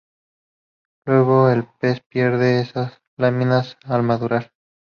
[1.05, 4.51] Luego el pez pierde esas láminas al madurar.